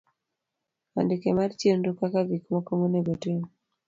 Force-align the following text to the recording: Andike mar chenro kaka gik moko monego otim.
Andike 0.97 1.29
mar 1.37 1.51
chenro 1.59 1.91
kaka 1.99 2.21
gik 2.29 2.43
moko 2.53 2.71
monego 2.79 3.11
otim. 3.17 3.39